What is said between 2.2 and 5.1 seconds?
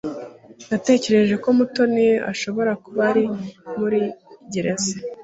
ashobora kuba ari muri gereza.